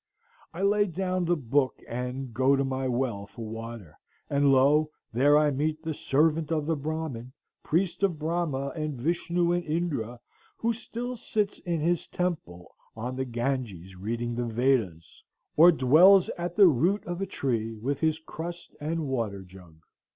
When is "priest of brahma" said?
7.61-8.69